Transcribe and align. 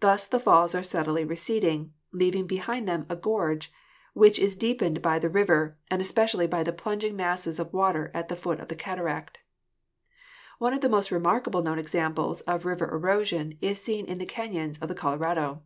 Thus 0.00 0.26
the 0.26 0.40
falls 0.40 0.74
are 0.74 0.82
steadily 0.82 1.24
receding, 1.24 1.92
leaving 2.10 2.48
be 2.48 2.56
hind 2.56 2.88
them 2.88 3.06
a 3.08 3.14
gorge, 3.14 3.70
which 4.12 4.40
is 4.40 4.56
deepened 4.56 5.00
by 5.00 5.20
the 5.20 5.28
river 5.28 5.78
and 5.88 6.00
DESTRUCTIVE 6.00 6.18
AGENCIES 6.18 6.38
141 6.42 6.42
especially 6.42 6.46
by 6.48 6.62
the 6.64 6.72
plunging 6.72 7.16
masses 7.16 7.60
of 7.60 7.72
water 7.72 8.10
at 8.12 8.26
the 8.28 8.34
foot 8.34 8.58
of 8.58 8.66
the 8.66 8.74
cataract. 8.74 9.38
One 10.58 10.74
of 10.74 10.80
the 10.80 10.88
most 10.88 11.12
remarkable 11.12 11.62
known 11.62 11.78
examples 11.78 12.40
of 12.40 12.64
river 12.66 12.90
erosion 12.92 13.56
is 13.60 13.80
seen 13.80 14.04
in 14.06 14.18
the 14.18 14.26
canons 14.26 14.80
of 14.80 14.88
the 14.88 14.96
Colorado. 14.96 15.62